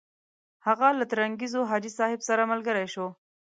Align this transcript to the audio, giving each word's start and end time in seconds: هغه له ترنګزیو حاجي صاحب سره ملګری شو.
هغه 0.65 0.87
له 0.99 1.05
ترنګزیو 1.11 1.67
حاجي 1.71 1.91
صاحب 1.99 2.19
سره 2.29 2.49
ملګری 2.51 2.87
شو. 2.93 3.07